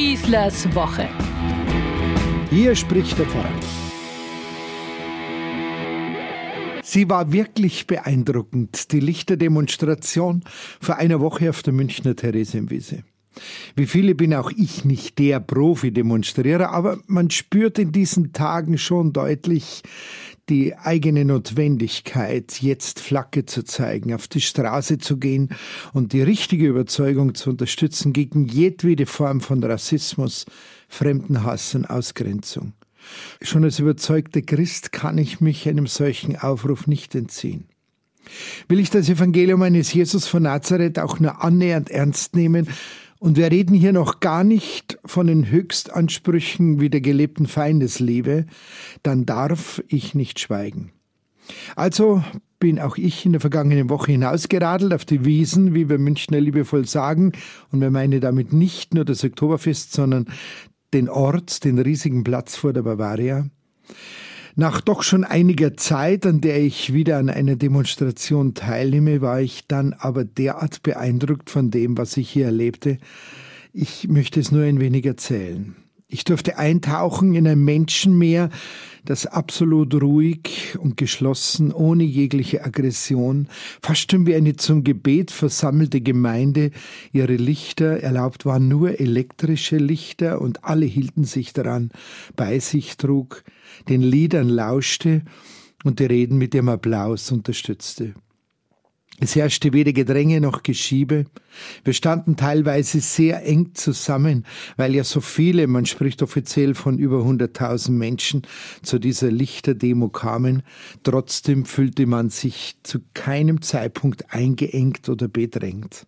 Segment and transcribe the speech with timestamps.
[0.00, 1.06] Schießlers Woche.
[2.48, 3.52] Hier spricht der Pfarrer.
[6.82, 10.42] Sie war wirklich beeindruckend, die Lichterdemonstration
[10.80, 13.02] vor einer Woche auf der Münchner Theresienwiese.
[13.76, 19.12] Wie viele bin auch ich nicht der Profi-Demonstrierer, aber man spürt in diesen Tagen schon
[19.12, 19.82] deutlich
[20.50, 25.50] die eigene Notwendigkeit, jetzt Flagge zu zeigen, auf die Straße zu gehen
[25.92, 30.44] und die richtige Überzeugung zu unterstützen gegen jedwede Form von Rassismus,
[30.88, 32.72] Fremdenhass und Ausgrenzung.
[33.40, 37.64] Schon als überzeugter Christ kann ich mich einem solchen Aufruf nicht entziehen.
[38.68, 42.68] Will ich das Evangelium eines Jesus von Nazareth auch nur annähernd ernst nehmen,
[43.20, 48.46] und wir reden hier noch gar nicht von den Höchstansprüchen wie der gelebten Feindesliebe,
[49.02, 50.90] dann darf ich nicht schweigen.
[51.76, 52.24] Also
[52.58, 56.86] bin auch ich in der vergangenen Woche hinausgeradelt auf die Wiesen, wie wir Münchner liebevoll
[56.86, 57.32] sagen,
[57.70, 60.26] und wir meinen damit nicht nur das Oktoberfest, sondern
[60.94, 63.46] den Ort, den riesigen Platz vor der Bavaria.
[64.56, 69.66] Nach doch schon einiger Zeit, an der ich wieder an einer Demonstration teilnehme, war ich
[69.68, 72.98] dann aber derart beeindruckt von dem, was ich hier erlebte.
[73.72, 75.76] Ich möchte es nur ein wenig erzählen.
[76.12, 78.50] Ich durfte eintauchen in ein Menschenmeer,
[79.04, 83.46] das absolut ruhig und geschlossen, ohne jegliche Aggression,
[83.80, 86.72] fast schon wie eine zum Gebet versammelte Gemeinde,
[87.12, 91.90] ihre Lichter, erlaubt waren nur elektrische Lichter und alle hielten sich daran,
[92.34, 93.44] bei sich trug,
[93.88, 95.22] den Liedern lauschte
[95.84, 98.14] und die Reden mit dem Applaus unterstützte.
[99.20, 101.26] Es herrschte weder Gedränge noch Geschiebe.
[101.84, 104.46] Wir standen teilweise sehr eng zusammen,
[104.78, 108.42] weil ja so viele, man spricht offiziell von über 100.000 Menschen,
[108.82, 110.62] zu dieser Lichterdemo kamen.
[111.02, 116.06] Trotzdem fühlte man sich zu keinem Zeitpunkt eingeengt oder bedrängt.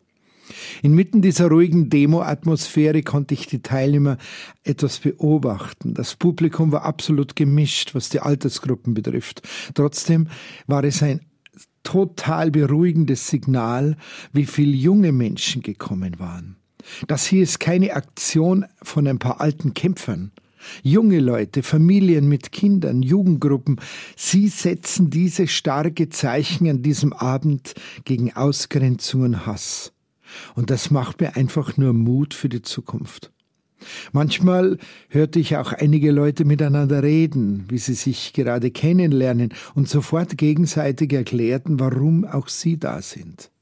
[0.83, 4.18] Inmitten dieser ruhigen Demo-Atmosphäre konnte ich die Teilnehmer
[4.64, 5.94] etwas beobachten.
[5.94, 9.42] Das Publikum war absolut gemischt, was die Altersgruppen betrifft.
[9.74, 10.29] Trotzdem
[10.67, 11.20] war es ein
[11.82, 13.96] total beruhigendes Signal,
[14.32, 16.56] wie viele junge Menschen gekommen waren.
[17.06, 20.32] Das hier ist keine Aktion von ein paar alten Kämpfern.
[20.82, 23.80] Junge Leute, Familien mit Kindern, Jugendgruppen,
[24.16, 29.92] sie setzen diese starke Zeichen an diesem Abend gegen Ausgrenzung und Hass.
[30.54, 33.32] Und das macht mir einfach nur Mut für die Zukunft.
[34.12, 34.78] Manchmal
[35.08, 41.12] hörte ich auch einige Leute miteinander reden, wie sie sich gerade kennenlernen und sofort gegenseitig
[41.12, 43.52] erklärten, warum auch sie da sind.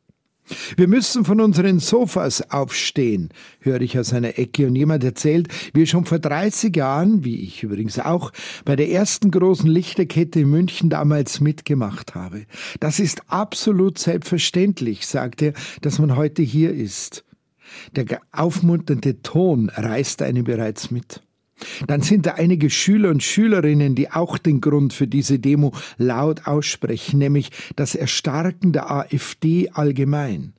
[0.76, 5.82] Wir müssen von unseren Sofas aufstehen, höre ich aus einer Ecke und jemand erzählt, wie
[5.82, 8.32] er schon vor 30 Jahren, wie ich übrigens auch,
[8.64, 12.47] bei der ersten großen Lichterkette in München damals mitgemacht habe.
[12.81, 15.52] Das ist absolut selbstverständlich, sagt er,
[15.82, 17.25] dass man heute hier ist.
[17.97, 21.22] Der aufmunternde Ton reißt einen bereits mit.
[21.86, 26.47] Dann sind da einige Schüler und Schülerinnen, die auch den Grund für diese Demo laut
[26.47, 30.54] aussprechen, nämlich das Erstarken der AfD allgemein.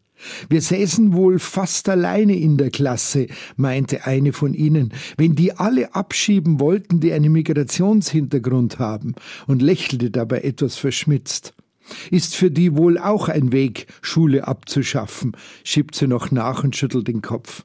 [0.49, 5.95] Wir säßen wohl fast alleine in der Klasse, meinte eine von ihnen, wenn die alle
[5.95, 9.15] abschieben wollten, die einen Migrationshintergrund haben,
[9.47, 11.55] und lächelte dabei etwas verschmitzt.
[12.09, 17.07] Ist für die wohl auch ein Weg, Schule abzuschaffen, schiebt sie noch nach und schüttelt
[17.07, 17.63] den Kopf.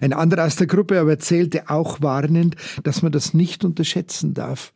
[0.00, 4.72] Ein anderer aus der Gruppe aber erzählte auch warnend, dass man das nicht unterschätzen darf.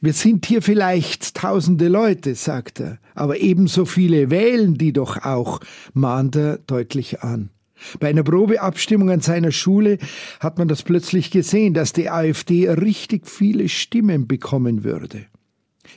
[0.00, 5.60] Wir sind hier vielleicht tausende Leute, sagt er, aber ebenso viele wählen die doch auch,
[5.94, 7.50] mahnt er deutlich an.
[8.00, 9.98] Bei einer Probeabstimmung an seiner Schule
[10.40, 15.26] hat man das plötzlich gesehen, dass die AfD richtig viele Stimmen bekommen würde.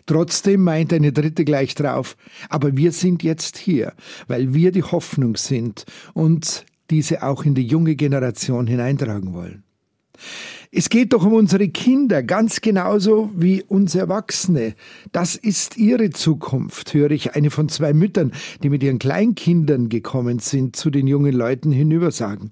[0.06, 2.18] Trotzdem meint eine dritte gleich drauf,
[2.50, 3.94] aber wir sind jetzt hier,
[4.28, 9.64] weil wir die Hoffnung sind und diese auch in die junge Generation hineintragen wollen.
[10.72, 14.75] Es geht doch um unsere Kinder, ganz genauso wie uns Erwachsene.
[15.12, 18.34] Das ist ihre Zukunft, höre ich eine von zwei Müttern,
[18.64, 22.52] die mit ihren Kleinkindern gekommen sind, zu den jungen Leuten hinüber sagen.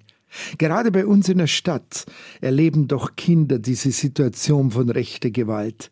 [0.57, 2.05] Gerade bei uns in der Stadt
[2.41, 5.91] erleben doch Kinder diese Situation von rechter Gewalt.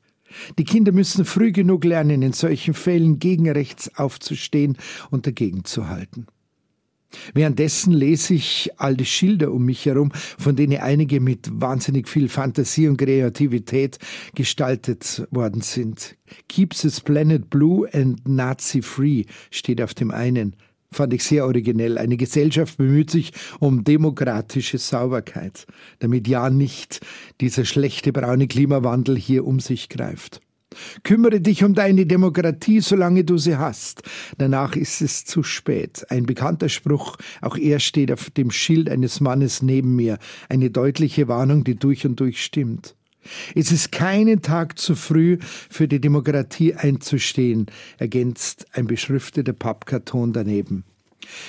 [0.57, 4.77] Die Kinder müssen früh genug lernen, in solchen Fällen gegen rechts aufzustehen
[5.11, 6.27] und dagegen zu halten.
[7.33, 12.29] Währenddessen lese ich all die Schilder um mich herum, von denen einige mit wahnsinnig viel
[12.29, 13.99] Fantasie und Kreativität
[14.35, 16.15] gestaltet worden sind.
[16.47, 20.55] Keeps this planet blue and Nazi free steht auf dem einen.
[20.93, 21.97] Fand ich sehr originell.
[21.97, 25.65] Eine Gesellschaft bemüht sich um demokratische Sauberkeit,
[25.99, 27.01] damit ja nicht
[27.41, 30.39] dieser schlechte braune Klimawandel hier um sich greift.
[31.03, 34.03] Kümmere dich um deine Demokratie, solange du sie hast.
[34.37, 36.05] Danach ist es zu spät.
[36.09, 40.17] Ein bekannter Spruch, auch er steht auf dem Schild eines Mannes neben mir.
[40.49, 42.95] Eine deutliche Warnung, die durch und durch stimmt.
[43.55, 47.67] Es ist keinen Tag zu früh, für die Demokratie einzustehen,
[47.97, 50.85] ergänzt ein beschrifteter Pappkarton daneben.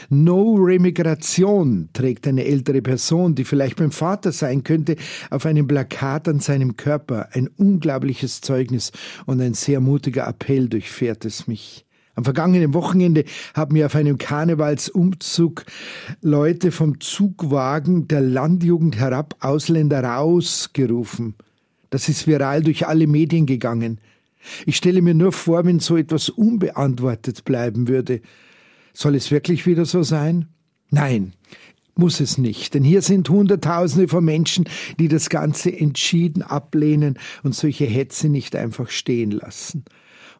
[0.09, 4.97] No Remigration trägt eine ältere Person, die vielleicht beim Vater sein könnte,
[5.31, 7.29] auf einem Plakat an seinem Körper.
[7.32, 8.93] Ein unglaubliches Zeugnis
[9.26, 11.85] und ein sehr mutiger Appell durchfährt es mich.
[12.17, 13.25] Am vergangenen Wochenende
[13.55, 15.65] haben mir auf einem Karnevalsumzug
[16.23, 21.35] Leute vom Zugwagen der Landjugend herab Ausländer rausgerufen.
[21.94, 24.00] Das ist viral durch alle Medien gegangen.
[24.67, 28.20] Ich stelle mir nur vor, wenn so etwas unbeantwortet bleiben würde.
[28.93, 30.49] Soll es wirklich wieder so sein?
[30.91, 31.35] Nein,
[31.94, 34.64] muss es nicht, denn hier sind Hunderttausende von Menschen,
[34.99, 39.85] die das Ganze entschieden ablehnen und solche Hetze nicht einfach stehen lassen.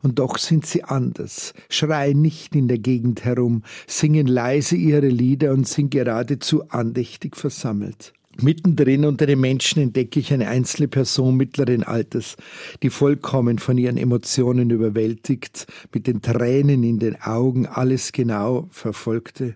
[0.03, 5.53] Und doch sind sie anders, schreien nicht in der Gegend herum, singen leise ihre Lieder
[5.53, 8.13] und sind geradezu andächtig versammelt.
[8.41, 12.37] Mittendrin unter den Menschen entdecke ich eine einzelne Person mittleren Alters,
[12.83, 19.55] die vollkommen von ihren Emotionen überwältigt, mit den Tränen in den Augen alles genau verfolgte.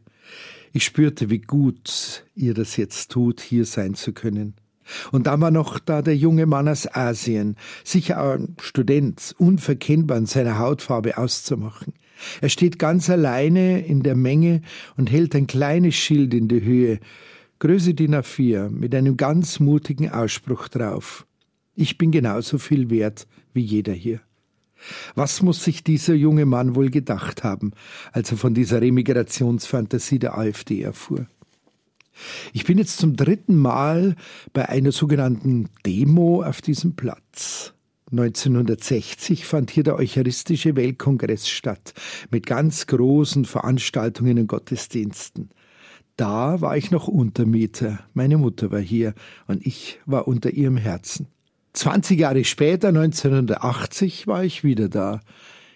[0.73, 4.55] Ich spürte, wie gut ihr das jetzt tut, hier sein zu können.
[5.13, 10.27] Und dann war noch da der junge Mann aus Asien, sicher ein Student, unverkennbar in
[10.27, 11.93] seiner Hautfarbe auszumachen.
[12.41, 14.63] Er steht ganz alleine in der Menge
[14.97, 17.01] und hält ein kleines Schild in die Höhe,
[17.61, 21.27] Größe DIN A4 mit einem ganz mutigen Ausspruch drauf.
[21.75, 24.21] Ich bin genauso viel wert wie jeder hier.
[25.17, 27.73] Was muss sich dieser junge Mann wohl gedacht haben,
[28.13, 31.27] als er von dieser Remigrationsfantasie der AfD erfuhr?
[32.53, 34.15] Ich bin jetzt zum dritten Mal
[34.53, 37.75] bei einer sogenannten Demo auf diesem Platz.
[38.13, 41.93] 1960 fand hier der Eucharistische Weltkongress statt,
[42.31, 45.51] mit ganz großen Veranstaltungen und Gottesdiensten.
[46.19, 48.01] Da war ich noch Untermieter.
[48.13, 49.15] Meine Mutter war hier
[49.47, 51.29] und ich war unter ihrem Herzen.
[51.75, 55.21] 20 Jahre später, 1980, war ich wieder da.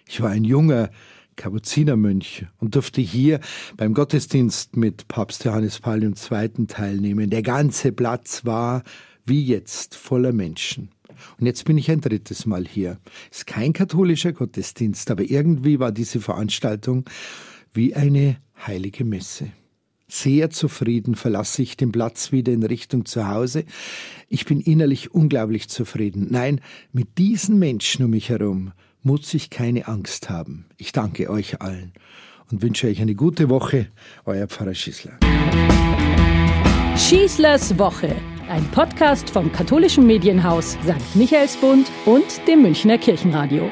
[0.05, 0.89] Ich war ein junger
[1.37, 3.39] Kapuzinermönch und durfte hier
[3.77, 6.67] beim Gottesdienst mit Papst Johannes Paul II.
[6.67, 7.29] teilnehmen.
[7.29, 8.83] Der ganze Platz war
[9.25, 10.89] wie jetzt voller Menschen.
[11.39, 12.99] Und jetzt bin ich ein drittes Mal hier.
[13.31, 17.05] Ist kein katholischer Gottesdienst, aber irgendwie war diese Veranstaltung
[17.71, 18.35] wie eine
[18.67, 19.53] heilige Messe.
[20.15, 23.65] Sehr zufrieden verlasse ich den Platz wieder in Richtung zu Hause.
[24.29, 26.27] Ich bin innerlich unglaublich zufrieden.
[26.29, 26.61] Nein,
[26.91, 30.65] mit diesen Menschen um mich herum muss ich keine Angst haben.
[30.77, 31.93] Ich danke euch allen
[32.51, 33.87] und wünsche euch eine gute Woche.
[34.25, 35.17] Euer Pfarrer Schießler.
[36.95, 38.15] Schießlers Woche,
[38.49, 41.15] ein Podcast vom katholischen Medienhaus St.
[41.15, 43.71] Michaelsbund und dem Münchner Kirchenradio.